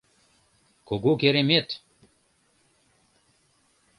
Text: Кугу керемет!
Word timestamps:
Кугу 0.87 1.11
керемет! 1.21 1.67